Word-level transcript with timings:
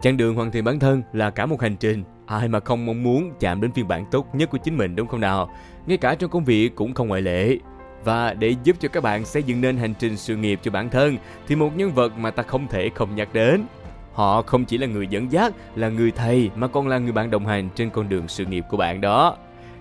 Chặng 0.00 0.16
đường 0.16 0.34
hoàn 0.34 0.50
thiện 0.50 0.64
bản 0.64 0.78
thân 0.78 1.02
là 1.12 1.30
cả 1.30 1.46
một 1.46 1.60
hành 1.60 1.76
trình. 1.76 2.04
Ai 2.26 2.48
mà 2.48 2.60
không 2.60 2.86
mong 2.86 3.02
muốn 3.02 3.32
chạm 3.40 3.60
đến 3.60 3.72
phiên 3.72 3.88
bản 3.88 4.04
tốt 4.10 4.26
nhất 4.34 4.50
của 4.50 4.58
chính 4.58 4.76
mình 4.76 4.96
đúng 4.96 5.06
không 5.06 5.20
nào? 5.20 5.50
Ngay 5.86 5.98
cả 5.98 6.14
trong 6.14 6.30
công 6.30 6.44
việc 6.44 6.74
cũng 6.74 6.94
không 6.94 7.08
ngoại 7.08 7.22
lệ. 7.22 7.56
Và 8.04 8.34
để 8.34 8.54
giúp 8.64 8.76
cho 8.80 8.88
các 8.88 9.02
bạn 9.02 9.24
xây 9.24 9.42
dựng 9.42 9.60
nên 9.60 9.76
hành 9.76 9.94
trình 9.98 10.16
sự 10.16 10.36
nghiệp 10.36 10.60
cho 10.62 10.70
bản 10.70 10.90
thân 10.90 11.16
thì 11.48 11.56
một 11.56 11.76
nhân 11.76 11.94
vật 11.94 12.18
mà 12.18 12.30
ta 12.30 12.42
không 12.42 12.66
thể 12.68 12.90
không 12.94 13.16
nhắc 13.16 13.28
đến. 13.32 13.64
Họ 14.12 14.42
không 14.42 14.64
chỉ 14.64 14.78
là 14.78 14.86
người 14.86 15.06
dẫn 15.06 15.32
dắt, 15.32 15.52
là 15.76 15.88
người 15.88 16.10
thầy 16.10 16.50
mà 16.56 16.66
còn 16.66 16.88
là 16.88 16.98
người 16.98 17.12
bạn 17.12 17.30
đồng 17.30 17.46
hành 17.46 17.68
trên 17.74 17.90
con 17.90 18.08
đường 18.08 18.28
sự 18.28 18.46
nghiệp 18.46 18.64
của 18.70 18.76
bạn 18.76 19.00
đó. 19.00 19.36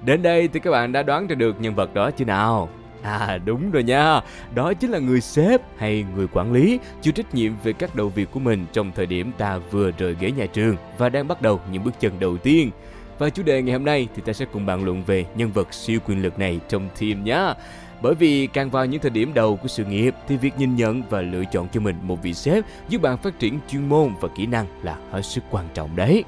Đến 0.05 0.21
đây 0.21 0.47
thì 0.47 0.59
các 0.59 0.71
bạn 0.71 0.91
đã 0.91 1.04
đoán 1.04 1.27
ra 1.27 1.36
được 1.36 1.61
nhân 1.61 1.75
vật 1.75 1.93
đó 1.93 2.11
chưa 2.11 2.25
nào? 2.25 2.70
À 3.02 3.38
đúng 3.45 3.71
rồi 3.71 3.84
nha, 3.84 4.21
đó 4.55 4.73
chính 4.73 4.91
là 4.91 5.00
người 5.00 5.21
sếp 5.21 5.61
hay 5.77 6.05
người 6.16 6.27
quản 6.34 6.54
lý 6.54 6.79
chịu 7.02 7.14
trách 7.14 7.36
nhiệm 7.36 7.52
về 7.64 7.73
các 7.73 7.96
đầu 7.96 8.09
việc 8.09 8.32
của 8.32 8.39
mình 8.39 8.66
trong 8.73 8.91
thời 8.96 9.05
điểm 9.05 9.32
ta 9.38 9.57
vừa 9.57 9.92
rời 9.92 10.15
ghế 10.20 10.32
nhà 10.32 10.46
trường 10.46 10.75
và 10.97 11.10
đang 11.10 11.28
bắt 11.28 11.42
đầu 11.42 11.60
những 11.71 11.83
bước 11.83 11.93
chân 12.00 12.20
đầu 12.20 12.37
tiên. 12.37 12.71
Và 13.20 13.29
chủ 13.29 13.43
đề 13.43 13.61
ngày 13.61 13.73
hôm 13.73 13.86
nay 13.86 14.07
thì 14.15 14.21
ta 14.25 14.33
sẽ 14.33 14.46
cùng 14.46 14.65
bàn 14.65 14.86
luận 14.86 15.04
về 15.04 15.25
nhân 15.36 15.51
vật 15.51 15.73
siêu 15.73 16.00
quyền 16.07 16.21
lực 16.21 16.39
này 16.39 16.60
trong 16.70 16.89
team 17.00 17.23
nhé. 17.23 17.54
Bởi 18.01 18.15
vì 18.15 18.47
càng 18.47 18.70
vào 18.70 18.86
những 18.86 19.01
thời 19.01 19.11
điểm 19.11 19.34
đầu 19.34 19.56
của 19.56 19.68
sự 19.68 19.86
nghiệp 19.86 20.15
thì 20.28 20.37
việc 20.37 20.54
nhìn 20.57 20.75
nhận 20.75 21.04
và 21.09 21.21
lựa 21.21 21.43
chọn 21.51 21.68
cho 21.73 21.79
mình 21.79 21.95
một 22.01 22.23
vị 22.23 22.34
sếp 22.34 22.65
giúp 22.89 23.01
bạn 23.01 23.18
phát 23.18 23.39
triển 23.39 23.59
chuyên 23.68 23.89
môn 23.89 24.14
và 24.21 24.29
kỹ 24.36 24.45
năng 24.45 24.65
là 24.84 24.98
hết 25.11 25.21
sức 25.21 25.43
quan 25.51 25.65
trọng 25.73 25.95
đấy. 25.95 26.23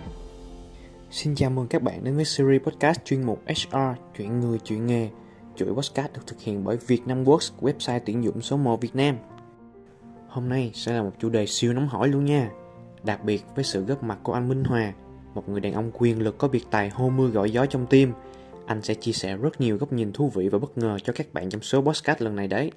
Xin 1.11 1.35
chào 1.35 1.49
mừng 1.49 1.67
các 1.67 1.81
bạn 1.81 2.03
đến 2.03 2.15
với 2.15 2.25
series 2.25 2.61
podcast 2.61 3.05
chuyên 3.05 3.23
mục 3.23 3.43
HR, 3.47 3.77
chuyện 4.17 4.39
người, 4.39 4.59
chuyện 4.59 4.87
nghề. 4.87 5.09
Chuỗi 5.59 5.73
podcast 5.73 6.13
được 6.13 6.21
thực 6.27 6.41
hiện 6.41 6.63
bởi 6.63 6.77
Vietnamworks, 6.87 7.51
website 7.61 7.99
tuyển 8.05 8.23
dụng 8.23 8.41
số 8.41 8.57
1 8.57 8.81
Việt 8.81 8.95
Nam. 8.95 9.15
Hôm 10.27 10.49
nay 10.49 10.71
sẽ 10.73 10.93
là 10.93 11.01
một 11.01 11.11
chủ 11.19 11.29
đề 11.29 11.45
siêu 11.45 11.73
nóng 11.73 11.87
hỏi 11.87 12.07
luôn 12.07 12.25
nha. 12.25 12.51
Đặc 13.03 13.23
biệt 13.23 13.43
với 13.55 13.63
sự 13.63 13.81
góp 13.81 14.03
mặt 14.03 14.19
của 14.23 14.33
anh 14.33 14.49
Minh 14.49 14.63
Hòa, 14.63 14.93
một 15.33 15.49
người 15.49 15.59
đàn 15.59 15.73
ông 15.73 15.91
quyền 15.93 16.21
lực 16.21 16.37
có 16.37 16.47
biệt 16.47 16.63
tài 16.71 16.89
hô 16.89 17.09
mưa 17.09 17.27
gọi 17.27 17.51
gió 17.51 17.65
trong 17.65 17.85
tim, 17.85 18.11
anh 18.65 18.81
sẽ 18.81 18.93
chia 18.93 19.11
sẻ 19.11 19.37
rất 19.37 19.61
nhiều 19.61 19.77
góc 19.77 19.93
nhìn 19.93 20.13
thú 20.13 20.31
vị 20.33 20.49
và 20.49 20.59
bất 20.59 20.77
ngờ 20.77 20.97
cho 21.03 21.13
các 21.13 21.33
bạn 21.33 21.49
trong 21.49 21.61
số 21.61 21.81
podcast 21.81 22.21
lần 22.21 22.35
này 22.35 22.47
đấy. 22.47 22.71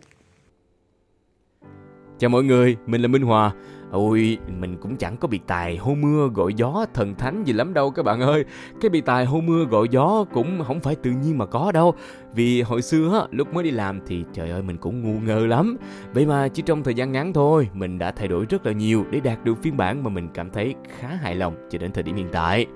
Chào 2.18 2.30
mọi 2.30 2.42
người, 2.42 2.76
mình 2.86 3.02
là 3.02 3.08
Minh 3.08 3.22
Hòa. 3.22 3.54
Ôi, 3.92 4.38
mình 4.60 4.76
cũng 4.80 4.96
chẳng 4.96 5.16
có 5.16 5.28
biệt 5.28 5.42
tài 5.46 5.76
hô 5.76 5.94
mưa 5.94 6.28
gọi 6.34 6.54
gió 6.54 6.86
thần 6.94 7.14
thánh 7.14 7.44
gì 7.44 7.52
lắm 7.52 7.74
đâu 7.74 7.90
các 7.90 8.04
bạn 8.04 8.20
ơi. 8.20 8.44
Cái 8.80 8.90
biệt 8.90 9.04
tài 9.06 9.24
hô 9.24 9.40
mưa 9.40 9.64
gọi 9.64 9.88
gió 9.90 10.24
cũng 10.32 10.64
không 10.64 10.80
phải 10.80 10.94
tự 10.94 11.10
nhiên 11.10 11.38
mà 11.38 11.46
có 11.46 11.72
đâu. 11.72 11.94
Vì 12.34 12.62
hồi 12.62 12.82
xưa 12.82 13.18
á, 13.20 13.26
lúc 13.30 13.54
mới 13.54 13.64
đi 13.64 13.70
làm 13.70 14.00
thì 14.06 14.24
trời 14.32 14.50
ơi 14.50 14.62
mình 14.62 14.76
cũng 14.76 15.02
ngu 15.02 15.20
ngơ 15.20 15.46
lắm. 15.46 15.76
Vậy 16.12 16.26
mà 16.26 16.48
chỉ 16.48 16.62
trong 16.62 16.82
thời 16.82 16.94
gian 16.94 17.12
ngắn 17.12 17.32
thôi, 17.32 17.68
mình 17.74 17.98
đã 17.98 18.10
thay 18.10 18.28
đổi 18.28 18.46
rất 18.48 18.66
là 18.66 18.72
nhiều 18.72 19.04
để 19.10 19.20
đạt 19.20 19.44
được 19.44 19.62
phiên 19.62 19.76
bản 19.76 20.04
mà 20.04 20.10
mình 20.10 20.28
cảm 20.34 20.50
thấy 20.50 20.74
khá 20.98 21.08
hài 21.08 21.34
lòng 21.34 21.54
cho 21.70 21.78
đến 21.78 21.92
thời 21.92 22.02
điểm 22.02 22.16
hiện 22.16 22.28
tại. 22.32 22.66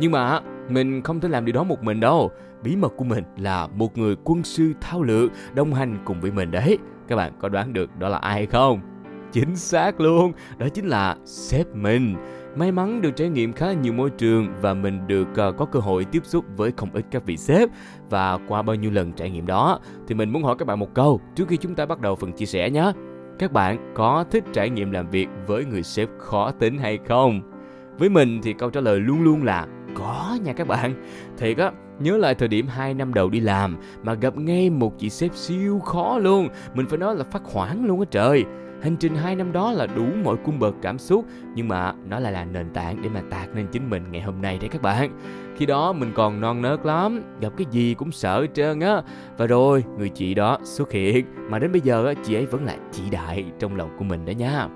Nhưng 0.00 0.12
mà 0.12 0.40
mình 0.68 1.02
không 1.02 1.20
thể 1.20 1.28
làm 1.28 1.44
điều 1.44 1.54
đó 1.54 1.64
một 1.64 1.82
mình 1.82 2.00
đâu. 2.00 2.30
Bí 2.62 2.76
mật 2.76 2.92
của 2.96 3.04
mình 3.04 3.24
là 3.38 3.66
một 3.66 3.98
người 3.98 4.16
quân 4.24 4.42
sư 4.42 4.72
thao 4.80 5.02
lược 5.02 5.30
đồng 5.54 5.74
hành 5.74 5.98
cùng 6.04 6.20
với 6.20 6.30
mình 6.30 6.50
đấy. 6.50 6.78
Các 7.08 7.16
bạn 7.16 7.32
có 7.40 7.48
đoán 7.48 7.72
được 7.72 7.98
đó 7.98 8.08
là 8.08 8.18
ai 8.18 8.46
không? 8.46 8.80
Chính 9.34 9.56
xác 9.56 10.00
luôn, 10.00 10.32
đó 10.58 10.68
chính 10.68 10.86
là 10.86 11.16
sếp 11.24 11.74
mình. 11.74 12.14
May 12.56 12.72
mắn 12.72 13.00
được 13.00 13.10
trải 13.16 13.28
nghiệm 13.28 13.52
khá 13.52 13.72
nhiều 13.72 13.92
môi 13.92 14.10
trường 14.10 14.48
và 14.60 14.74
mình 14.74 15.06
được 15.06 15.28
uh, 15.30 15.56
có 15.56 15.64
cơ 15.64 15.80
hội 15.80 16.04
tiếp 16.04 16.22
xúc 16.24 16.44
với 16.56 16.72
không 16.76 16.90
ít 16.92 17.04
các 17.10 17.26
vị 17.26 17.36
sếp 17.36 17.68
và 18.10 18.38
qua 18.48 18.62
bao 18.62 18.76
nhiêu 18.76 18.90
lần 18.90 19.12
trải 19.12 19.30
nghiệm 19.30 19.46
đó 19.46 19.80
thì 20.06 20.14
mình 20.14 20.30
muốn 20.30 20.42
hỏi 20.42 20.56
các 20.58 20.64
bạn 20.64 20.78
một 20.78 20.94
câu 20.94 21.20
trước 21.34 21.48
khi 21.48 21.56
chúng 21.56 21.74
ta 21.74 21.86
bắt 21.86 22.00
đầu 22.00 22.14
phần 22.14 22.32
chia 22.32 22.46
sẻ 22.46 22.70
nhé. 22.70 22.92
Các 23.38 23.52
bạn 23.52 23.92
có 23.94 24.24
thích 24.30 24.44
trải 24.52 24.70
nghiệm 24.70 24.90
làm 24.90 25.10
việc 25.10 25.28
với 25.46 25.64
người 25.64 25.82
sếp 25.82 26.08
khó 26.18 26.50
tính 26.50 26.78
hay 26.78 26.98
không? 27.08 27.40
Với 27.98 28.08
mình 28.08 28.40
thì 28.42 28.52
câu 28.52 28.70
trả 28.70 28.80
lời 28.80 29.00
luôn 29.00 29.22
luôn 29.22 29.44
là 29.44 29.66
có 29.94 30.38
nha 30.44 30.52
các 30.52 30.68
bạn. 30.68 30.94
Thiệt 31.38 31.58
á, 31.58 31.72
nhớ 31.98 32.16
lại 32.16 32.34
thời 32.34 32.48
điểm 32.48 32.66
2 32.66 32.94
năm 32.94 33.14
đầu 33.14 33.30
đi 33.30 33.40
làm 33.40 33.76
mà 34.02 34.14
gặp 34.14 34.36
ngay 34.36 34.70
một 34.70 34.98
chị 34.98 35.10
sếp 35.10 35.34
siêu 35.34 35.78
khó 35.78 36.18
luôn. 36.18 36.48
Mình 36.74 36.86
phải 36.86 36.98
nói 36.98 37.16
là 37.16 37.24
phát 37.24 37.42
hoảng 37.44 37.84
luôn 37.84 38.00
á 38.00 38.06
trời. 38.10 38.44
Hành 38.84 38.96
trình 38.96 39.14
2 39.14 39.36
năm 39.36 39.52
đó 39.52 39.72
là 39.72 39.86
đủ 39.86 40.06
mọi 40.24 40.36
cung 40.44 40.58
bậc 40.58 40.74
cảm 40.82 40.98
xúc 40.98 41.24
nhưng 41.54 41.68
mà 41.68 41.92
nó 42.08 42.18
lại 42.18 42.32
là 42.32 42.44
nền 42.44 42.70
tảng 42.70 43.02
để 43.02 43.08
mà 43.08 43.20
tạc 43.30 43.54
nên 43.54 43.66
chính 43.66 43.90
mình 43.90 44.02
ngày 44.10 44.22
hôm 44.22 44.42
nay 44.42 44.58
đấy 44.60 44.68
các 44.68 44.82
bạn. 44.82 45.18
Khi 45.56 45.66
đó 45.66 45.92
mình 45.92 46.12
còn 46.14 46.40
non 46.40 46.62
nớt 46.62 46.86
lắm, 46.86 47.22
gặp 47.40 47.52
cái 47.56 47.66
gì 47.70 47.94
cũng 47.94 48.12
sợ 48.12 48.40
hết 48.40 48.46
trơn 48.54 48.80
á. 48.80 49.02
Và 49.36 49.46
rồi, 49.46 49.84
người 49.98 50.08
chị 50.08 50.34
đó 50.34 50.58
xuất 50.62 50.92
hiện 50.92 51.26
mà 51.50 51.58
đến 51.58 51.72
bây 51.72 51.80
giờ 51.80 52.14
chị 52.24 52.34
ấy 52.34 52.46
vẫn 52.46 52.64
là 52.64 52.76
chị 52.92 53.02
đại 53.10 53.44
trong 53.58 53.76
lòng 53.76 53.90
của 53.98 54.04
mình 54.04 54.24
đó 54.24 54.30
nha. 54.30 54.68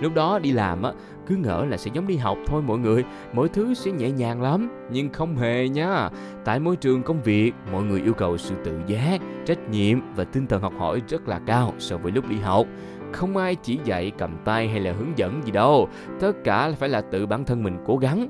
Lúc 0.00 0.14
đó 0.14 0.38
đi 0.38 0.52
làm 0.52 0.82
á, 0.82 0.92
cứ 1.26 1.36
ngỡ 1.36 1.64
là 1.68 1.76
sẽ 1.76 1.90
giống 1.94 2.06
đi 2.06 2.16
học 2.16 2.38
thôi 2.46 2.62
mọi 2.62 2.78
người, 2.78 3.04
mọi 3.32 3.48
thứ 3.48 3.74
sẽ 3.74 3.90
nhẹ 3.90 4.10
nhàng 4.10 4.42
lắm, 4.42 4.68
nhưng 4.90 5.12
không 5.12 5.36
hề 5.36 5.68
nha. 5.68 6.10
Tại 6.44 6.60
môi 6.60 6.76
trường 6.76 7.02
công 7.02 7.22
việc, 7.22 7.52
mọi 7.72 7.82
người 7.82 8.02
yêu 8.02 8.14
cầu 8.14 8.36
sự 8.36 8.54
tự 8.64 8.80
giác, 8.86 9.20
trách 9.44 9.68
nhiệm 9.70 9.98
và 10.16 10.24
tinh 10.24 10.46
thần 10.46 10.62
học 10.62 10.72
hỏi 10.78 11.02
rất 11.08 11.28
là 11.28 11.40
cao 11.46 11.72
so 11.78 11.96
với 11.96 12.12
lúc 12.12 12.28
đi 12.28 12.36
học. 12.36 12.66
Không 13.12 13.36
ai 13.36 13.54
chỉ 13.54 13.78
dạy 13.84 14.12
cầm 14.18 14.30
tay 14.44 14.68
hay 14.68 14.80
là 14.80 14.92
hướng 14.92 15.18
dẫn 15.18 15.40
gì 15.44 15.52
đâu, 15.52 15.88
tất 16.20 16.32
cả 16.44 16.72
phải 16.78 16.88
là 16.88 17.00
tự 17.00 17.26
bản 17.26 17.44
thân 17.44 17.62
mình 17.62 17.78
cố 17.86 17.96
gắng. 17.96 18.28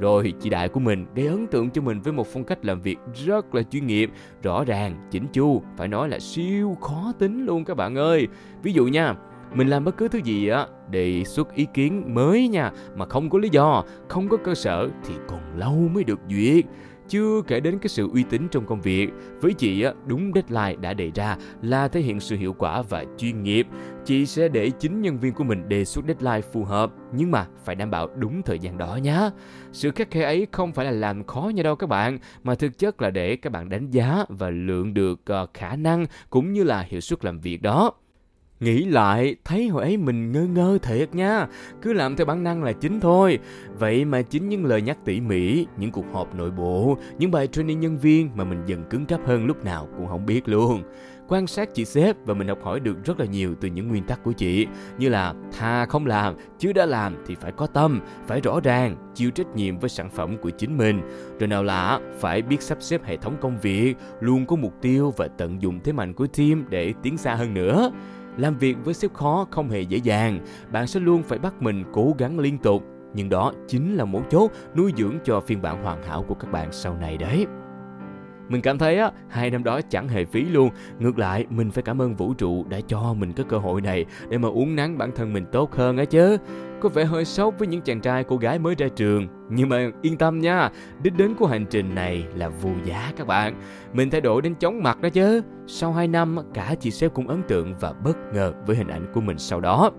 Rồi 0.00 0.34
chị 0.40 0.50
đại 0.50 0.68
của 0.68 0.80
mình 0.80 1.06
gây 1.14 1.26
ấn 1.26 1.46
tượng 1.46 1.70
cho 1.70 1.82
mình 1.82 2.00
với 2.00 2.12
một 2.12 2.26
phong 2.26 2.44
cách 2.44 2.64
làm 2.64 2.80
việc 2.80 2.98
rất 3.26 3.54
là 3.54 3.62
chuyên 3.62 3.86
nghiệp, 3.86 4.10
rõ 4.42 4.64
ràng, 4.64 5.08
chỉnh 5.10 5.26
chu, 5.32 5.62
phải 5.76 5.88
nói 5.88 6.08
là 6.08 6.18
siêu 6.18 6.76
khó 6.80 7.12
tính 7.18 7.46
luôn 7.46 7.64
các 7.64 7.76
bạn 7.76 7.94
ơi. 7.94 8.28
Ví 8.62 8.72
dụ 8.72 8.86
nha, 8.86 9.14
mình 9.54 9.68
làm 9.68 9.84
bất 9.84 9.96
cứ 9.96 10.08
thứ 10.08 10.18
gì 10.18 10.48
á 10.48 10.66
đề 10.90 11.24
xuất 11.24 11.54
ý 11.54 11.66
kiến 11.74 12.14
mới 12.14 12.48
nha 12.48 12.72
mà 12.96 13.06
không 13.06 13.30
có 13.30 13.38
lý 13.38 13.48
do 13.52 13.84
không 14.08 14.28
có 14.28 14.36
cơ 14.36 14.54
sở 14.54 14.88
thì 15.04 15.14
còn 15.28 15.40
lâu 15.56 15.74
mới 15.94 16.04
được 16.04 16.18
duyệt 16.28 16.64
chưa 17.08 17.42
kể 17.46 17.60
đến 17.60 17.78
cái 17.78 17.88
sự 17.88 18.08
uy 18.12 18.24
tín 18.30 18.48
trong 18.50 18.66
công 18.66 18.80
việc, 18.80 19.10
với 19.40 19.52
chị 19.52 19.82
á, 19.82 19.92
đúng 20.06 20.32
deadline 20.34 20.80
đã 20.80 20.94
đề 20.94 21.10
ra 21.14 21.36
là 21.62 21.88
thể 21.88 22.00
hiện 22.00 22.20
sự 22.20 22.36
hiệu 22.36 22.52
quả 22.52 22.82
và 22.82 23.04
chuyên 23.18 23.42
nghiệp. 23.42 23.66
Chị 24.04 24.26
sẽ 24.26 24.48
để 24.48 24.70
chính 24.70 25.02
nhân 25.02 25.18
viên 25.18 25.32
của 25.34 25.44
mình 25.44 25.68
đề 25.68 25.84
xuất 25.84 26.04
deadline 26.06 26.40
phù 26.52 26.64
hợp, 26.64 26.92
nhưng 27.12 27.30
mà 27.30 27.46
phải 27.64 27.74
đảm 27.74 27.90
bảo 27.90 28.08
đúng 28.16 28.42
thời 28.42 28.58
gian 28.58 28.78
đó 28.78 28.98
nhé 29.02 29.30
sự 29.72 29.90
khắc 29.90 30.10
khe 30.10 30.22
ấy 30.22 30.46
không 30.52 30.72
phải 30.72 30.84
là 30.84 30.90
làm 30.90 31.24
khó 31.24 31.50
nha 31.54 31.62
đâu 31.62 31.76
các 31.76 31.88
bạn, 31.88 32.18
mà 32.42 32.54
thực 32.54 32.78
chất 32.78 33.02
là 33.02 33.10
để 33.10 33.36
các 33.36 33.52
bạn 33.52 33.68
đánh 33.68 33.90
giá 33.90 34.24
và 34.28 34.50
lượng 34.50 34.94
được 34.94 35.20
ờ, 35.24 35.46
khả 35.54 35.76
năng 35.76 36.06
cũng 36.30 36.52
như 36.52 36.64
là 36.64 36.84
hiệu 36.88 37.00
suất 37.00 37.24
làm 37.24 37.40
việc 37.40 37.62
đó. 37.62 37.92
Nghĩ 38.60 38.84
lại, 38.84 39.36
thấy 39.44 39.68
hồi 39.68 39.82
ấy 39.82 39.96
mình 39.96 40.32
ngơ 40.32 40.46
ngơ 40.46 40.78
thiệt 40.82 41.14
nha, 41.14 41.46
cứ 41.82 41.92
làm 41.92 42.16
theo 42.16 42.26
bản 42.26 42.42
năng 42.42 42.62
là 42.62 42.72
chính 42.72 43.00
thôi. 43.00 43.38
Vậy 43.78 44.04
mà 44.04 44.22
chính 44.22 44.48
những 44.48 44.64
lời 44.64 44.82
nhắc 44.82 44.98
tỉ 45.04 45.20
mỉ, 45.20 45.66
những 45.76 45.90
cuộc 45.90 46.04
họp 46.12 46.34
nội 46.34 46.50
bộ, 46.50 46.98
những 47.18 47.30
bài 47.30 47.46
training 47.46 47.80
nhân 47.80 47.98
viên 47.98 48.30
mà 48.34 48.44
mình 48.44 48.62
dần 48.66 48.84
cứng 48.90 49.06
cáp 49.06 49.26
hơn 49.26 49.46
lúc 49.46 49.64
nào 49.64 49.88
cũng 49.96 50.06
không 50.06 50.26
biết 50.26 50.48
luôn. 50.48 50.82
Quan 51.28 51.46
sát 51.46 51.74
chị 51.74 51.84
sếp 51.84 52.16
và 52.26 52.34
mình 52.34 52.48
học 52.48 52.58
hỏi 52.62 52.80
được 52.80 53.04
rất 53.04 53.20
là 53.20 53.26
nhiều 53.26 53.54
từ 53.60 53.68
những 53.68 53.88
nguyên 53.88 54.04
tắc 54.04 54.24
của 54.24 54.32
chị, 54.32 54.66
như 54.98 55.08
là 55.08 55.34
thà 55.58 55.86
không 55.86 56.06
làm, 56.06 56.34
chứ 56.58 56.72
đã 56.72 56.86
làm 56.86 57.16
thì 57.26 57.34
phải 57.34 57.52
có 57.52 57.66
tâm, 57.66 58.00
phải 58.26 58.40
rõ 58.40 58.60
ràng, 58.60 59.12
chịu 59.14 59.30
trách 59.30 59.56
nhiệm 59.56 59.78
với 59.78 59.90
sản 59.90 60.10
phẩm 60.10 60.36
của 60.36 60.50
chính 60.50 60.76
mình. 60.76 61.00
Rồi 61.38 61.48
nào 61.48 61.62
là 61.62 62.00
phải 62.18 62.42
biết 62.42 62.62
sắp 62.62 62.78
xếp 62.80 63.04
hệ 63.04 63.16
thống 63.16 63.36
công 63.40 63.58
việc, 63.58 63.94
luôn 64.20 64.46
có 64.46 64.56
mục 64.56 64.74
tiêu 64.80 65.14
và 65.16 65.28
tận 65.28 65.62
dụng 65.62 65.80
thế 65.84 65.92
mạnh 65.92 66.12
của 66.12 66.26
team 66.26 66.64
để 66.68 66.94
tiến 67.02 67.16
xa 67.18 67.34
hơn 67.34 67.54
nữa. 67.54 67.90
Làm 68.38 68.58
việc 68.58 68.76
với 68.84 68.94
sếp 68.94 69.14
khó 69.14 69.46
không 69.50 69.70
hề 69.70 69.80
dễ 69.80 69.98
dàng, 69.98 70.40
bạn 70.72 70.86
sẽ 70.86 71.00
luôn 71.00 71.22
phải 71.22 71.38
bắt 71.38 71.62
mình 71.62 71.84
cố 71.92 72.14
gắng 72.18 72.38
liên 72.38 72.58
tục, 72.58 72.82
nhưng 73.14 73.28
đó 73.28 73.52
chính 73.68 73.96
là 73.96 74.04
mấu 74.04 74.22
chốt 74.30 74.50
nuôi 74.76 74.92
dưỡng 74.96 75.18
cho 75.24 75.40
phiên 75.40 75.62
bản 75.62 75.82
hoàn 75.82 76.02
hảo 76.02 76.24
của 76.28 76.34
các 76.34 76.52
bạn 76.52 76.68
sau 76.72 76.96
này 77.00 77.16
đấy. 77.16 77.46
Mình 78.48 78.62
cảm 78.62 78.78
thấy 78.78 78.98
á, 78.98 79.10
hai 79.28 79.50
năm 79.50 79.64
đó 79.64 79.80
chẳng 79.90 80.08
hề 80.08 80.24
phí 80.24 80.44
luôn. 80.44 80.70
Ngược 80.98 81.18
lại, 81.18 81.46
mình 81.50 81.70
phải 81.70 81.82
cảm 81.82 82.02
ơn 82.02 82.14
vũ 82.14 82.34
trụ 82.34 82.64
đã 82.68 82.80
cho 82.86 83.14
mình 83.14 83.32
cái 83.32 83.46
cơ 83.48 83.58
hội 83.58 83.80
này 83.80 84.04
để 84.28 84.38
mà 84.38 84.48
uống 84.48 84.76
nắng 84.76 84.98
bản 84.98 85.10
thân 85.16 85.32
mình 85.32 85.46
tốt 85.52 85.74
hơn 85.74 85.96
á 85.96 86.04
chứ. 86.04 86.36
Có 86.80 86.88
vẻ 86.88 87.04
hơi 87.04 87.24
sốc 87.24 87.54
với 87.58 87.68
những 87.68 87.80
chàng 87.80 88.00
trai 88.00 88.24
cô 88.24 88.36
gái 88.36 88.58
mới 88.58 88.74
ra 88.74 88.88
trường. 88.96 89.28
Nhưng 89.50 89.68
mà 89.68 89.90
yên 90.02 90.16
tâm 90.16 90.40
nha, 90.40 90.70
đích 91.02 91.16
đến 91.16 91.34
của 91.34 91.46
hành 91.46 91.66
trình 91.70 91.94
này 91.94 92.24
là 92.34 92.48
vô 92.48 92.70
giá 92.84 93.12
các 93.16 93.26
bạn. 93.26 93.60
Mình 93.92 94.10
thay 94.10 94.20
đổi 94.20 94.42
đến 94.42 94.54
chóng 94.54 94.82
mặt 94.82 95.00
đó 95.00 95.08
chứ. 95.08 95.42
Sau 95.66 95.92
2 95.92 96.08
năm, 96.08 96.38
cả 96.54 96.74
chị 96.80 96.90
sếp 96.90 97.14
cũng 97.14 97.28
ấn 97.28 97.42
tượng 97.42 97.74
và 97.80 97.92
bất 98.04 98.16
ngờ 98.34 98.52
với 98.66 98.76
hình 98.76 98.88
ảnh 98.88 99.06
của 99.14 99.20
mình 99.20 99.38
sau 99.38 99.60
đó. 99.60 99.90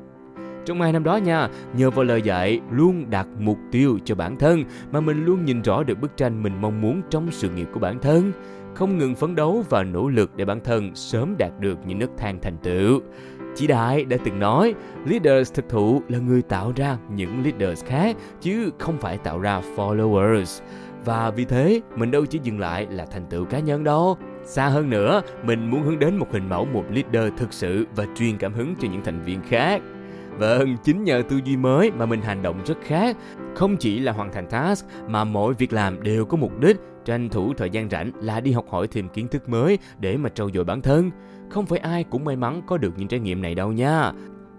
Trong 0.66 0.82
hai 0.82 0.94
năm 0.94 1.04
đó 1.04 1.18
nha, 1.18 1.50
nhờ 1.74 1.92
vào 1.92 2.06
lời 2.06 2.22
dạy 2.22 2.60
luôn 2.72 3.10
đặt 3.10 3.28
mục 3.40 3.58
tiêu 3.72 4.00
cho 4.06 4.16
bản 4.16 4.36
thân 4.36 4.64
mà 4.92 5.00
mình 5.00 5.26
luôn 5.26 5.46
nhìn 5.46 5.62
rõ 5.62 5.84
được 5.84 6.02
bức 6.02 6.18
tranh 6.18 6.44
mình 6.44 6.62
mong 6.62 6.82
muốn 6.82 7.02
trong 7.10 7.32
sự 7.32 7.50
nghiệp 7.50 7.68
của 7.74 7.80
bản 7.80 8.00
thân. 8.00 8.32
Không 8.76 8.98
ngừng 8.98 9.16
phấn 9.16 9.36
đấu 9.36 9.64
và 9.70 9.84
nỗ 9.84 10.10
lực 10.10 10.36
để 10.36 10.46
bản 10.46 10.60
thân 10.64 10.96
sớm 10.96 11.36
đạt 11.38 11.52
được 11.60 11.78
những 11.86 12.00
nấc 12.00 12.10
thang 12.18 12.40
thành 12.42 12.58
tựu. 12.58 13.02
chỉ 13.56 13.68
Đại 13.68 14.06
đã 14.06 14.18
từng 14.26 14.40
nói, 14.40 14.74
leaders 15.06 15.54
thực 15.54 15.70
thụ 15.70 16.02
là 16.10 16.20
người 16.20 16.42
tạo 16.42 16.74
ra 16.76 16.98
những 17.16 17.44
leaders 17.44 17.86
khác 17.86 18.18
chứ 18.42 18.70
không 18.80 18.98
phải 18.98 19.18
tạo 19.18 19.40
ra 19.40 19.62
followers. 19.76 20.62
Và 21.06 21.32
vì 21.32 21.46
thế, 21.46 21.82
mình 21.96 22.12
đâu 22.12 22.26
chỉ 22.26 22.40
dừng 22.44 22.60
lại 22.60 22.88
là 22.90 23.06
thành 23.06 23.26
tựu 23.30 23.46
cá 23.46 23.60
nhân 23.60 23.84
đâu. 23.84 24.18
Xa 24.46 24.68
hơn 24.68 24.90
nữa, 24.90 25.22
mình 25.44 25.72
muốn 25.72 25.84
hướng 25.84 26.00
đến 26.00 26.18
một 26.18 26.28
hình 26.32 26.50
mẫu 26.50 26.66
một 26.66 26.84
leader 26.90 27.34
thực 27.38 27.54
sự 27.54 27.86
và 27.96 28.06
truyền 28.16 28.38
cảm 28.38 28.54
hứng 28.54 28.76
cho 28.82 28.88
những 28.92 29.02
thành 29.04 29.22
viên 29.22 29.42
khác. 29.42 29.82
Vâng, 30.40 30.78
chính 30.84 31.04
nhờ 31.04 31.24
tư 31.30 31.40
duy 31.46 31.58
mới 31.58 31.92
mà 31.92 32.06
mình 32.06 32.22
hành 32.22 32.42
động 32.42 32.62
rất 32.66 32.78
khác. 32.84 33.18
Không 33.56 33.78
chỉ 33.78 34.00
là 34.00 34.12
hoàn 34.12 34.32
thành 34.34 34.48
task 34.48 34.86
mà 35.08 35.24
mỗi 35.24 35.54
việc 35.54 35.74
làm 35.74 36.04
đều 36.04 36.26
có 36.26 36.38
mục 36.38 36.60
đích, 36.60 36.78
tranh 37.06 37.30
thủ 37.30 37.54
thời 37.58 37.70
gian 37.70 37.90
rảnh 37.90 38.12
là 38.22 38.40
đi 38.40 38.52
học 38.52 38.66
hỏi 38.70 38.88
thêm 38.88 39.10
kiến 39.10 39.28
thức 39.28 39.50
mới 39.50 39.78
để 40.00 40.18
mà 40.18 40.30
trau 40.30 40.50
dồi 40.54 40.64
bản 40.64 40.82
thân. 40.82 41.12
Không 41.50 41.66
phải 41.66 41.80
ai 41.80 42.04
cũng 42.04 42.26
may 42.26 42.36
mắn 42.36 42.62
có 42.68 42.78
được 42.78 42.94
những 42.98 43.08
trải 43.08 43.20
nghiệm 43.20 43.42
này 43.42 43.56
đâu 43.56 43.72
nha. 43.72 44.12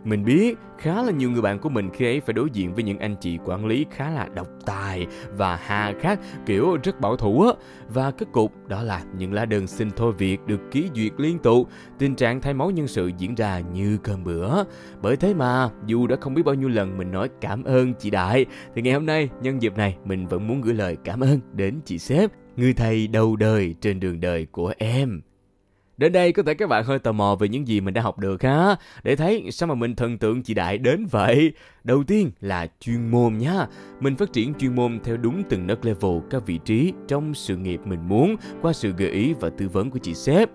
Mình 0.04 0.24
biết 0.24 0.58
khá 0.78 1.02
là 1.02 1.12
nhiều 1.12 1.30
người 1.30 1.42
bạn 1.42 1.58
của 1.58 1.68
mình 1.68 1.90
khi 1.94 2.04
ấy 2.04 2.20
phải 2.20 2.32
đối 2.32 2.50
diện 2.52 2.74
với 2.74 2.84
những 2.84 2.98
anh 2.98 3.16
chị 3.20 3.38
quản 3.44 3.66
lý 3.66 3.86
khá 3.90 4.10
là 4.10 4.28
độc 4.34 4.46
tài 4.66 5.06
và 5.36 5.56
hà 5.56 5.92
khắc 6.00 6.20
kiểu 6.46 6.78
rất 6.82 7.00
bảo 7.00 7.16
thủ 7.16 7.42
á. 7.42 7.52
Và 7.88 8.10
kết 8.10 8.32
cục 8.32 8.68
đó 8.68 8.82
là 8.82 9.02
những 9.16 9.32
lá 9.32 9.44
đơn 9.44 9.66
xin 9.66 9.90
thôi 9.90 10.12
việc 10.18 10.46
được 10.46 10.60
ký 10.70 10.88
duyệt 10.94 11.12
liên 11.18 11.38
tục, 11.38 11.68
tình 11.98 12.14
trạng 12.14 12.40
thay 12.40 12.54
máu 12.54 12.70
nhân 12.70 12.86
sự 12.88 13.10
diễn 13.18 13.34
ra 13.34 13.60
như 13.60 13.98
cơm 14.02 14.24
bữa. 14.24 14.64
Bởi 15.02 15.16
thế 15.16 15.34
mà 15.34 15.68
dù 15.86 16.06
đã 16.06 16.16
không 16.20 16.34
biết 16.34 16.42
bao 16.44 16.54
nhiêu 16.54 16.68
lần 16.68 16.98
mình 16.98 17.10
nói 17.10 17.28
cảm 17.40 17.64
ơn 17.64 17.94
chị 17.94 18.10
Đại 18.10 18.46
thì 18.74 18.82
ngày 18.82 18.94
hôm 18.94 19.06
nay 19.06 19.28
nhân 19.42 19.62
dịp 19.62 19.76
này 19.76 19.96
mình 20.04 20.26
vẫn 20.26 20.48
muốn 20.48 20.60
gửi 20.60 20.74
lời 20.74 20.96
cảm 21.04 21.20
ơn 21.20 21.40
đến 21.52 21.80
chị 21.84 21.98
sếp, 21.98 22.30
người 22.56 22.72
thầy 22.72 23.06
đầu 23.08 23.36
đời 23.36 23.74
trên 23.80 24.00
đường 24.00 24.20
đời 24.20 24.46
của 24.46 24.72
em. 24.78 25.20
Đến 26.00 26.12
đây 26.12 26.32
có 26.32 26.42
thể 26.42 26.54
các 26.54 26.68
bạn 26.68 26.84
hơi 26.84 26.98
tò 26.98 27.12
mò 27.12 27.36
về 27.40 27.48
những 27.48 27.68
gì 27.68 27.80
mình 27.80 27.94
đã 27.94 28.02
học 28.02 28.18
được 28.18 28.42
ha, 28.42 28.76
để 29.02 29.16
thấy 29.16 29.48
sao 29.52 29.66
mà 29.66 29.74
mình 29.74 29.96
thần 29.96 30.18
tượng 30.18 30.42
chị 30.42 30.54
Đại 30.54 30.78
đến 30.78 31.06
vậy. 31.10 31.52
Đầu 31.84 32.04
tiên 32.04 32.30
là 32.40 32.66
chuyên 32.80 33.10
môn 33.10 33.38
nhá. 33.38 33.66
Mình 34.00 34.16
phát 34.16 34.32
triển 34.32 34.54
chuyên 34.54 34.74
môn 34.74 35.00
theo 35.04 35.16
đúng 35.16 35.42
từng 35.48 35.66
nấc 35.66 35.84
level 35.84 36.18
các 36.30 36.46
vị 36.46 36.58
trí 36.64 36.92
trong 37.08 37.34
sự 37.34 37.56
nghiệp 37.56 37.80
mình 37.84 38.08
muốn 38.08 38.36
qua 38.62 38.72
sự 38.72 38.92
gợi 38.98 39.10
ý 39.10 39.34
và 39.40 39.50
tư 39.50 39.68
vấn 39.68 39.90
của 39.90 39.98
chị 39.98 40.14
sếp. 40.14 40.48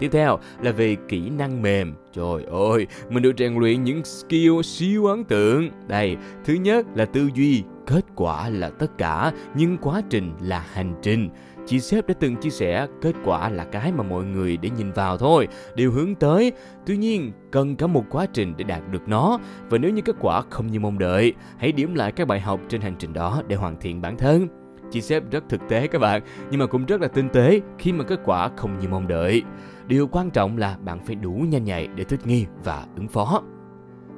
Tiếp 0.00 0.08
theo 0.12 0.38
là 0.62 0.72
về 0.72 0.96
kỹ 1.08 1.30
năng 1.30 1.62
mềm. 1.62 1.94
Trời 2.12 2.44
ơi, 2.72 2.86
mình 3.10 3.22
được 3.22 3.32
rèn 3.38 3.54
luyện 3.54 3.84
những 3.84 4.04
skill 4.04 4.60
siêu 4.64 5.06
ấn 5.06 5.24
tượng. 5.24 5.70
Đây, 5.88 6.16
thứ 6.44 6.54
nhất 6.54 6.86
là 6.94 7.04
tư 7.04 7.28
duy, 7.34 7.62
kết 7.86 8.04
quả 8.16 8.48
là 8.48 8.70
tất 8.70 8.98
cả, 8.98 9.32
nhưng 9.54 9.78
quá 9.78 10.02
trình 10.10 10.32
là 10.40 10.64
hành 10.72 10.94
trình. 11.02 11.28
Chị 11.66 11.80
sếp 11.80 12.06
đã 12.06 12.14
từng 12.20 12.36
chia 12.36 12.50
sẻ 12.50 12.86
kết 13.00 13.14
quả 13.24 13.48
là 13.48 13.64
cái 13.64 13.92
mà 13.92 14.02
mọi 14.02 14.24
người 14.24 14.56
để 14.56 14.70
nhìn 14.70 14.92
vào 14.92 15.18
thôi, 15.18 15.48
đều 15.76 15.90
hướng 15.90 16.14
tới. 16.14 16.52
Tuy 16.86 16.96
nhiên, 16.96 17.32
cần 17.50 17.76
cả 17.76 17.86
một 17.86 18.04
quá 18.10 18.26
trình 18.32 18.54
để 18.56 18.64
đạt 18.64 18.80
được 18.90 19.08
nó. 19.08 19.38
Và 19.68 19.78
nếu 19.78 19.90
như 19.90 20.02
kết 20.02 20.16
quả 20.20 20.42
không 20.50 20.66
như 20.66 20.80
mong 20.80 20.98
đợi, 20.98 21.34
hãy 21.58 21.72
điểm 21.72 21.94
lại 21.94 22.12
các 22.12 22.28
bài 22.28 22.40
học 22.40 22.60
trên 22.68 22.80
hành 22.80 22.94
trình 22.98 23.12
đó 23.12 23.42
để 23.48 23.56
hoàn 23.56 23.80
thiện 23.80 24.00
bản 24.00 24.16
thân. 24.16 24.48
Chị 24.90 25.00
sếp 25.00 25.30
rất 25.30 25.44
thực 25.48 25.60
tế 25.68 25.86
các 25.86 25.98
bạn, 25.98 26.22
nhưng 26.50 26.60
mà 26.60 26.66
cũng 26.66 26.86
rất 26.86 27.00
là 27.00 27.08
tinh 27.08 27.28
tế 27.28 27.60
khi 27.78 27.92
mà 27.92 28.04
kết 28.04 28.20
quả 28.24 28.50
không 28.56 28.78
như 28.78 28.88
mong 28.88 29.08
đợi. 29.08 29.42
Điều 29.86 30.06
quan 30.06 30.30
trọng 30.30 30.56
là 30.56 30.76
bạn 30.84 31.04
phải 31.06 31.14
đủ 31.14 31.30
nhanh 31.30 31.64
nhạy 31.64 31.88
để 31.94 32.04
thích 32.04 32.26
nghi 32.26 32.46
và 32.64 32.86
ứng 32.96 33.08
phó. 33.08 33.42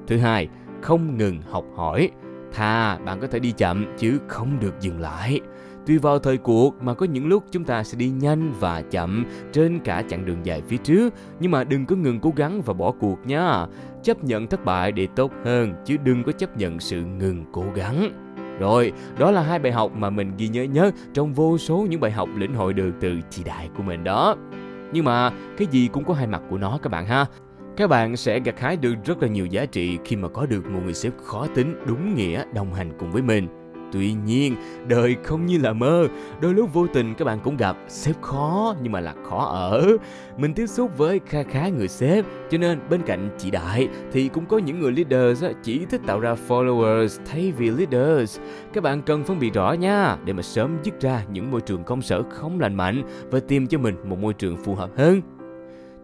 Thứ 0.06 0.18
hai, 0.18 0.48
không 0.82 1.16
ngừng 1.18 1.42
học 1.42 1.64
hỏi. 1.76 2.10
Thà 2.54 2.98
bạn 3.04 3.20
có 3.20 3.26
thể 3.26 3.38
đi 3.38 3.52
chậm 3.52 3.86
chứ 3.98 4.18
không 4.28 4.60
được 4.60 4.74
dừng 4.80 5.00
lại. 5.00 5.40
Tùy 5.86 5.98
vào 5.98 6.18
thời 6.18 6.36
cuộc 6.36 6.82
mà 6.82 6.94
có 6.94 7.06
những 7.06 7.26
lúc 7.26 7.44
chúng 7.50 7.64
ta 7.64 7.84
sẽ 7.84 7.98
đi 7.98 8.10
nhanh 8.10 8.52
và 8.60 8.82
chậm 8.90 9.24
trên 9.52 9.80
cả 9.80 10.02
chặng 10.08 10.26
đường 10.26 10.46
dài 10.46 10.62
phía 10.68 10.76
trước, 10.76 11.14
nhưng 11.40 11.50
mà 11.50 11.64
đừng 11.64 11.86
có 11.86 11.96
ngừng 11.96 12.20
cố 12.20 12.32
gắng 12.36 12.62
và 12.62 12.74
bỏ 12.74 12.92
cuộc 13.00 13.26
nha. 13.26 13.66
Chấp 14.02 14.24
nhận 14.24 14.46
thất 14.46 14.64
bại 14.64 14.92
để 14.92 15.08
tốt 15.16 15.32
hơn 15.44 15.74
chứ 15.84 15.96
đừng 16.04 16.24
có 16.24 16.32
chấp 16.32 16.56
nhận 16.56 16.80
sự 16.80 17.04
ngừng 17.04 17.44
cố 17.52 17.64
gắng. 17.74 18.10
Rồi, 18.58 18.92
đó 19.18 19.30
là 19.30 19.42
hai 19.42 19.58
bài 19.58 19.72
học 19.72 19.92
mà 19.96 20.10
mình 20.10 20.32
ghi 20.38 20.48
nhớ 20.48 20.62
nhất 20.62 20.94
trong 21.14 21.32
vô 21.32 21.58
số 21.58 21.86
những 21.90 22.00
bài 22.00 22.10
học 22.10 22.28
lĩnh 22.36 22.54
hội 22.54 22.72
được 22.72 22.92
từ 23.00 23.20
chị 23.30 23.42
đại 23.44 23.70
của 23.76 23.82
mình 23.82 24.04
đó. 24.04 24.36
Nhưng 24.92 25.04
mà 25.04 25.30
cái 25.56 25.68
gì 25.70 25.88
cũng 25.92 26.04
có 26.04 26.14
hai 26.14 26.26
mặt 26.26 26.42
của 26.50 26.58
nó 26.58 26.78
các 26.82 26.92
bạn 26.92 27.06
ha. 27.06 27.26
Các 27.76 27.86
bạn 27.86 28.16
sẽ 28.16 28.40
gặt 28.40 28.60
hái 28.60 28.76
được 28.76 28.94
rất 29.04 29.22
là 29.22 29.28
nhiều 29.28 29.46
giá 29.46 29.66
trị 29.66 29.98
khi 30.04 30.16
mà 30.16 30.28
có 30.28 30.46
được 30.46 30.66
một 30.66 30.80
người 30.84 30.94
sếp 30.94 31.12
khó 31.24 31.46
tính 31.54 31.76
đúng 31.86 32.14
nghĩa 32.14 32.44
đồng 32.54 32.74
hành 32.74 32.92
cùng 32.98 33.10
với 33.10 33.22
mình. 33.22 33.48
Tuy 33.92 34.12
nhiên, 34.12 34.56
đời 34.88 35.16
không 35.24 35.46
như 35.46 35.58
là 35.58 35.72
mơ, 35.72 36.08
đôi 36.40 36.54
lúc 36.54 36.72
vô 36.72 36.86
tình 36.86 37.14
các 37.14 37.24
bạn 37.24 37.38
cũng 37.44 37.56
gặp 37.56 37.76
sếp 37.88 38.22
khó 38.22 38.74
nhưng 38.82 38.92
mà 38.92 39.00
là 39.00 39.14
khó 39.28 39.38
ở. 39.38 39.96
Mình 40.38 40.54
tiếp 40.54 40.66
xúc 40.66 40.98
với 40.98 41.20
kha 41.26 41.42
khá 41.42 41.68
người 41.68 41.88
sếp, 41.88 42.24
cho 42.50 42.58
nên 42.58 42.78
bên 42.90 43.02
cạnh 43.06 43.30
chị 43.38 43.50
Đại 43.50 43.88
thì 44.12 44.28
cũng 44.28 44.46
có 44.46 44.58
những 44.58 44.80
người 44.80 44.92
leaders 44.92 45.44
chỉ 45.62 45.86
thích 45.90 46.00
tạo 46.06 46.20
ra 46.20 46.36
followers 46.48 47.18
thay 47.26 47.52
vì 47.52 47.70
leaders. 47.70 48.40
Các 48.72 48.84
bạn 48.84 49.02
cần 49.02 49.24
phân 49.24 49.38
biệt 49.38 49.54
rõ 49.54 49.72
nha, 49.72 50.16
để 50.24 50.32
mà 50.32 50.42
sớm 50.42 50.76
dứt 50.82 51.00
ra 51.00 51.24
những 51.32 51.50
môi 51.50 51.60
trường 51.60 51.84
công 51.84 52.02
sở 52.02 52.22
không 52.30 52.60
lành 52.60 52.74
mạnh 52.74 53.02
và 53.30 53.40
tìm 53.48 53.66
cho 53.66 53.78
mình 53.78 53.94
một 54.04 54.18
môi 54.18 54.32
trường 54.34 54.56
phù 54.56 54.74
hợp 54.74 54.90
hơn. 54.96 55.20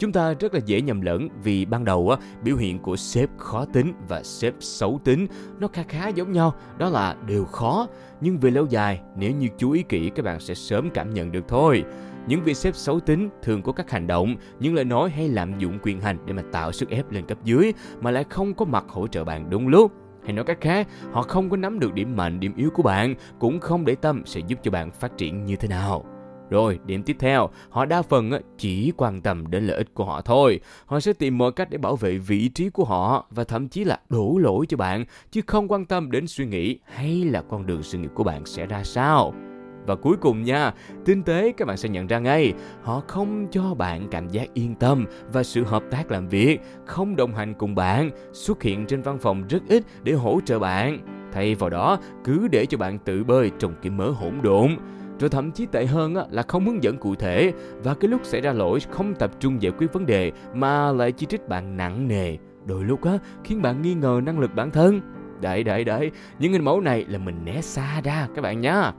Chúng 0.01 0.13
ta 0.13 0.35
rất 0.41 0.55
là 0.55 0.61
dễ 0.67 0.81
nhầm 0.81 1.01
lẫn 1.01 1.29
vì 1.43 1.65
ban 1.65 1.85
đầu 1.85 2.11
á, 2.11 2.17
biểu 2.43 2.57
hiện 2.57 2.79
của 2.79 2.97
sếp 2.97 3.31
khó 3.39 3.65
tính 3.65 3.93
và 4.09 4.23
sếp 4.23 4.55
xấu 4.61 5.01
tính 5.05 5.27
nó 5.59 5.69
khá 5.69 5.83
khá 5.89 6.09
giống 6.09 6.33
nhau, 6.33 6.55
đó 6.79 6.89
là 6.89 7.17
đều 7.27 7.45
khó. 7.45 7.87
Nhưng 8.21 8.39
về 8.39 8.51
lâu 8.51 8.67
dài, 8.67 9.01
nếu 9.17 9.33
như 9.33 9.49
chú 9.59 9.71
ý 9.71 9.83
kỹ 9.83 10.11
các 10.15 10.25
bạn 10.25 10.41
sẽ 10.41 10.55
sớm 10.55 10.91
cảm 10.95 11.15
nhận 11.15 11.33
được 11.33 11.49
thôi. 11.49 11.85
Những 12.27 12.43
vị 12.45 12.55
sếp 12.55 12.77
xấu 12.77 13.01
tính 13.01 13.29
thường 13.43 13.63
có 13.63 13.73
các 13.73 13.91
hành 13.91 14.07
động, 14.07 14.37
những 14.61 14.75
lời 14.75 14.85
nói 14.85 15.11
hay 15.11 15.29
lạm 15.29 15.59
dụng 15.59 15.79
quyền 15.83 16.01
hành 16.01 16.19
để 16.27 16.33
mà 16.33 16.43
tạo 16.53 16.73
sức 16.73 16.91
ép 16.91 17.11
lên 17.11 17.27
cấp 17.27 17.39
dưới 17.45 17.73
mà 18.01 18.11
lại 18.11 18.25
không 18.31 18.55
có 18.55 18.65
mặt 18.65 18.85
hỗ 18.89 19.07
trợ 19.07 19.25
bạn 19.25 19.51
đúng 19.51 19.69
lúc. 19.69 19.93
Hay 20.25 20.33
nói 20.33 20.45
cách 20.45 20.59
khác, 20.61 20.89
họ 21.13 21.23
không 21.23 21.51
có 21.51 21.57
nắm 21.57 21.79
được 21.79 21.95
điểm 21.95 22.17
mạnh, 22.17 22.41
điểm 22.41 22.53
yếu 22.57 22.71
của 22.71 22.83
bạn, 22.83 23.15
cũng 23.39 23.61
không 23.61 23.85
để 23.85 23.95
tâm 23.95 24.23
sẽ 24.27 24.41
giúp 24.41 24.59
cho 24.63 24.71
bạn 24.71 24.91
phát 24.91 25.17
triển 25.17 25.45
như 25.45 25.57
thế 25.57 25.69
nào. 25.69 26.05
Rồi, 26.51 26.79
điểm 26.87 27.03
tiếp 27.03 27.17
theo, 27.19 27.49
họ 27.71 27.85
đa 27.85 28.03
phần 28.03 28.31
chỉ 28.59 28.93
quan 28.97 29.21
tâm 29.21 29.51
đến 29.51 29.67
lợi 29.67 29.77
ích 29.77 29.95
của 29.95 30.05
họ 30.05 30.21
thôi. 30.21 30.61
Họ 30.87 31.01
sẽ 31.01 31.13
tìm 31.13 31.39
mọi 31.39 31.53
cách 31.53 31.71
để 31.71 31.79
bảo 31.79 31.97
vệ 31.97 32.19
vị 32.19 32.49
trí 32.49 32.71
của 32.71 32.85
họ 32.85 33.27
và 33.31 33.45
thậm 33.45 33.69
chí 33.69 33.85
là 33.85 34.01
đổ 34.09 34.39
lỗi 34.39 34.67
cho 34.69 34.77
bạn, 34.77 35.05
chứ 35.31 35.41
không 35.47 35.69
quan 35.69 35.85
tâm 35.85 36.11
đến 36.11 36.27
suy 36.27 36.47
nghĩ 36.47 36.79
hay 36.85 37.25
là 37.25 37.43
con 37.43 37.67
đường 37.67 37.83
sự 37.83 37.99
nghiệp 37.99 38.11
của 38.15 38.25
bạn 38.25 38.47
sẽ 38.47 38.67
ra 38.67 38.85
sao. 38.85 39.35
Và 39.87 39.95
cuối 39.95 40.17
cùng 40.21 40.43
nha, 40.43 40.75
tinh 41.05 41.23
tế 41.23 41.53
các 41.57 41.69
bạn 41.69 41.77
sẽ 41.77 41.89
nhận 41.89 42.07
ra 42.07 42.19
ngay, 42.19 42.53
họ 42.83 43.03
không 43.09 43.47
cho 43.51 43.75
bạn 43.75 44.09
cảm 44.11 44.29
giác 44.29 44.55
yên 44.55 44.75
tâm 44.75 45.07
và 45.33 45.43
sự 45.43 45.65
hợp 45.65 45.83
tác 45.91 46.11
làm 46.11 46.29
việc, 46.29 46.61
không 46.87 47.17
đồng 47.17 47.35
hành 47.35 47.55
cùng 47.55 47.75
bạn, 47.75 48.11
xuất 48.33 48.63
hiện 48.63 48.87
trên 48.87 49.03
văn 49.03 49.19
phòng 49.19 49.45
rất 49.49 49.63
ít 49.69 49.83
để 50.03 50.13
hỗ 50.13 50.41
trợ 50.45 50.59
bạn. 50.59 50.99
Thay 51.33 51.55
vào 51.55 51.71
đó, 51.71 51.99
cứ 52.25 52.49
để 52.49 52.67
cho 52.67 52.79
bạn 52.79 52.99
tự 52.99 53.25
bơi 53.25 53.51
trong 53.59 53.75
cái 53.83 53.91
mớ 53.91 54.11
hỗn 54.11 54.35
độn 54.43 54.77
rồi 55.21 55.31
thậm 55.31 55.53
chí 55.53 55.67
tệ 55.67 55.87
hơn 55.87 56.15
là 56.31 56.43
không 56.49 56.67
hướng 56.67 56.83
dẫn 56.83 56.97
cụ 56.97 57.15
thể. 57.15 57.53
Và 57.83 57.95
cái 57.95 58.09
lúc 58.09 58.21
xảy 58.25 58.41
ra 58.41 58.53
lỗi 58.53 58.79
không 58.91 59.15
tập 59.15 59.31
trung 59.41 59.63
giải 59.63 59.73
quyết 59.79 59.93
vấn 59.93 60.07
đề 60.07 60.33
mà 60.55 60.93
lại 60.93 61.13
chỉ 61.13 61.27
trích 61.27 61.49
bạn 61.49 61.77
nặng 61.77 62.09
nề. 62.09 62.37
Đôi 62.67 62.85
lúc 62.85 63.05
á 63.05 63.19
khiến 63.45 63.63
bạn 63.63 63.83
nghi 63.83 63.95
ngờ 63.95 64.21
năng 64.25 64.39
lực 64.39 64.55
bản 64.55 64.71
thân. 64.71 65.01
Đấy 65.41 65.65
đấy 65.65 65.85
đấy. 65.85 66.11
Những 66.39 66.53
hình 66.53 66.65
mẫu 66.65 66.81
này 66.81 67.05
là 67.09 67.19
mình 67.19 67.45
né 67.45 67.61
xa 67.61 68.01
ra 68.05 68.29
các 68.35 68.43
bạn 68.43 68.61
nhá. 68.61 68.93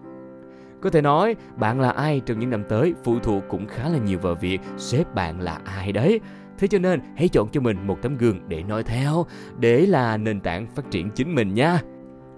Có 0.82 0.90
thể 0.90 1.02
nói 1.02 1.36
bạn 1.56 1.80
là 1.80 1.90
ai 1.90 2.22
trong 2.26 2.40
những 2.40 2.50
năm 2.50 2.64
tới 2.70 2.94
phụ 3.04 3.20
thuộc 3.20 3.44
cũng 3.50 3.68
khá 3.68 3.90
là 3.90 3.98
nhiều 3.98 4.20
vào 4.20 4.36
việc 4.36 4.62
sếp 4.78 5.16
bạn 5.16 5.42
là 5.42 5.60
ai 5.66 5.92
đấy. 5.92 6.20
Thế 6.58 6.68
cho 6.68 6.80
nên 6.80 7.00
hãy 7.18 7.28
chọn 7.28 7.48
cho 7.52 7.62
mình 7.62 7.88
một 7.88 7.98
tấm 8.02 8.18
gương 8.18 8.40
để 8.48 8.64
noi 8.64 8.84
theo, 8.84 9.26
để 9.60 9.86
là 9.86 10.18
nền 10.18 10.40
tảng 10.40 10.68
phát 10.76 10.92
triển 10.92 11.10
chính 11.10 11.36
mình 11.36 11.54
nha. 11.54 11.80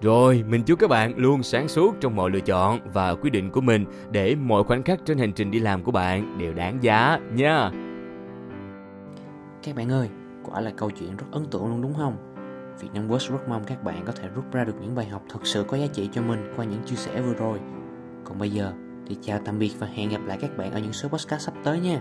Rồi, 0.04 0.44
mình 0.48 0.62
chúc 0.62 0.78
các 0.78 0.90
bạn 0.90 1.12
luôn 1.16 1.42
sáng 1.42 1.68
suốt 1.68 1.94
trong 2.00 2.16
mọi 2.16 2.30
lựa 2.30 2.40
chọn 2.40 2.80
và 2.92 3.14
quyết 3.14 3.30
định 3.30 3.50
của 3.50 3.60
mình 3.60 3.84
để 4.10 4.34
mọi 4.34 4.64
khoảnh 4.64 4.82
khắc 4.82 5.00
trên 5.04 5.18
hành 5.18 5.32
trình 5.32 5.50
đi 5.50 5.58
làm 5.58 5.82
của 5.82 5.92
bạn 5.92 6.38
đều 6.38 6.54
đáng 6.54 6.78
giá 6.82 7.18
nha. 7.34 7.70
Các 9.62 9.76
bạn 9.76 9.88
ơi, 9.88 10.08
quả 10.44 10.60
là 10.60 10.72
câu 10.76 10.90
chuyện 10.90 11.16
rất 11.16 11.26
ấn 11.32 11.46
tượng 11.46 11.68
luôn 11.68 11.82
đúng 11.82 11.94
không? 11.94 12.16
Việt 12.80 12.88
Nam 12.94 13.08
Works 13.08 13.32
rất 13.32 13.48
mong 13.48 13.64
các 13.64 13.84
bạn 13.84 14.04
có 14.06 14.12
thể 14.12 14.28
rút 14.34 14.44
ra 14.52 14.64
được 14.64 14.74
những 14.80 14.94
bài 14.94 15.06
học 15.06 15.22
thật 15.28 15.40
sự 15.42 15.64
có 15.68 15.76
giá 15.76 15.86
trị 15.86 16.08
cho 16.12 16.22
mình 16.22 16.52
qua 16.56 16.64
những 16.64 16.82
chia 16.84 16.96
sẻ 16.96 17.20
vừa 17.20 17.34
rồi. 17.34 17.58
Còn 18.24 18.38
bây 18.38 18.50
giờ 18.50 18.72
thì 19.06 19.16
chào 19.22 19.38
tạm 19.44 19.58
biệt 19.58 19.72
và 19.78 19.86
hẹn 19.86 20.08
gặp 20.08 20.20
lại 20.26 20.38
các 20.40 20.56
bạn 20.56 20.72
ở 20.72 20.78
những 20.78 20.92
số 20.92 21.08
podcast 21.08 21.42
sắp 21.42 21.54
tới 21.64 21.80
nha. 21.80 22.00